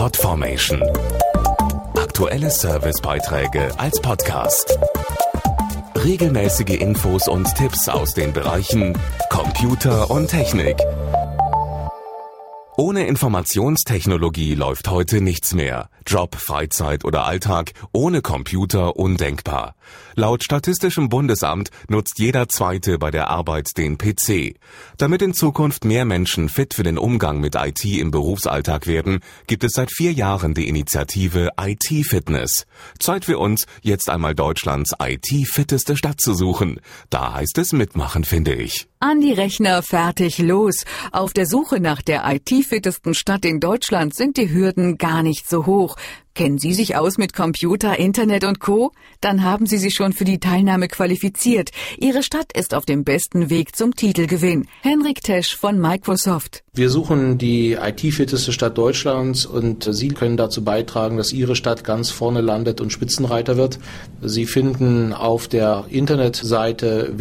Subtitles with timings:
[0.00, 0.82] Podformation.
[1.94, 4.78] Aktuelle Servicebeiträge als Podcast.
[5.94, 10.78] Regelmäßige Infos und Tipps aus den Bereichen Computer und Technik.
[12.78, 15.89] Ohne Informationstechnologie läuft heute nichts mehr.
[16.06, 19.74] Job, Freizeit oder Alltag ohne Computer undenkbar.
[20.14, 24.56] Laut Statistischem Bundesamt nutzt jeder Zweite bei der Arbeit den PC.
[24.96, 29.64] Damit in Zukunft mehr Menschen fit für den Umgang mit IT im Berufsalltag werden, gibt
[29.64, 32.66] es seit vier Jahren die Initiative IT Fitness.
[32.98, 36.80] Zeit für uns, jetzt einmal Deutschlands IT-fitteste Stadt zu suchen.
[37.08, 38.88] Da heißt es mitmachen, finde ich.
[39.02, 40.84] An die Rechner, fertig, los.
[41.10, 45.64] Auf der Suche nach der IT-fittesten Stadt in Deutschland sind die Hürden gar nicht so
[45.64, 45.89] hoch.
[46.34, 48.92] Kennen Sie sich aus mit Computer, Internet und Co?
[49.20, 51.70] Dann haben Sie sich schon für die Teilnahme qualifiziert.
[51.98, 54.66] Ihre Stadt ist auf dem besten Weg zum Titelgewinn.
[54.82, 56.62] Henrik Tesch von Microsoft.
[56.72, 62.10] Wir suchen die IT-fitteste Stadt Deutschlands und Sie können dazu beitragen, dass Ihre Stadt ganz
[62.10, 63.78] vorne landet und Spitzenreiter wird.
[64.22, 67.18] Sie finden auf der Internetseite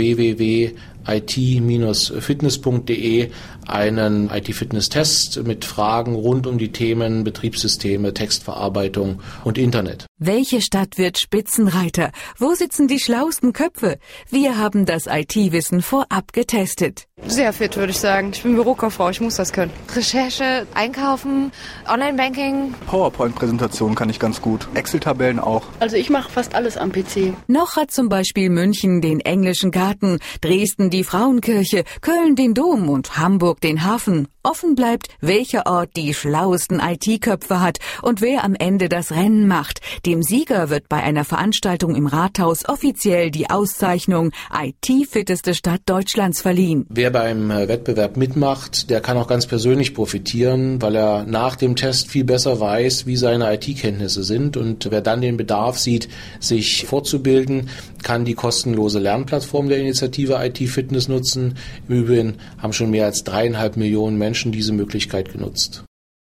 [1.09, 3.29] www.it-fitness.de
[3.67, 10.08] einen IT-Fitness-Test mit Fragen rund um die Themen Betriebssysteme, Textverarbeitung und Internet.
[10.21, 12.11] Welche Stadt wird Spitzenreiter?
[12.37, 13.99] Wo sitzen die schlausten Köpfe?
[14.29, 17.07] Wir haben das IT-Wissen vorab getestet.
[17.27, 18.31] Sehr fit, würde ich sagen.
[18.33, 19.71] Ich bin Bürokauffrau, ich muss das können.
[19.95, 21.51] Recherche, Einkaufen,
[21.87, 22.73] Online-Banking.
[22.87, 24.67] PowerPoint-Präsentation kann ich ganz gut.
[24.73, 25.63] Excel-Tabellen auch.
[25.79, 27.33] Also ich mache fast alles am PC.
[27.47, 33.17] Noch hat zum Beispiel München den englischen Garten, Dresden die Frauenkirche, Köln den Dom und
[33.17, 34.27] Hamburg den Hafen.
[34.41, 39.81] Offen bleibt, welcher Ort die schlauesten IT-Köpfe hat und wer am Ende das Rennen macht.
[40.09, 46.87] Dem Sieger wird bei einer Veranstaltung im Rathaus offiziell die Auszeichnung IT-fitteste Stadt Deutschlands verliehen.
[46.89, 51.75] Wer beim äh, Wettbewerb mitmacht, der kann auch ganz persönlich profitieren, weil er nach dem
[51.75, 54.57] Test viel besser weiß, wie seine IT-Kenntnisse sind.
[54.57, 57.69] Und wer dann den Bedarf sieht, sich fortzubilden,
[58.01, 61.53] kann die kostenlose Lernplattform der Initiative IT-Fitness nutzen.
[61.87, 65.83] Im Übrigen haben schon mehr als dreieinhalb Millionen Menschen diese Möglichkeit genutzt.